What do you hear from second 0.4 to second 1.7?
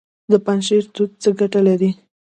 پنجشیر توت څه ګټه